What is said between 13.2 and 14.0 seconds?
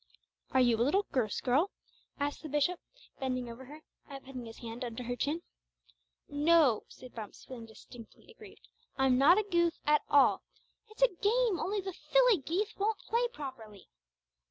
properly!"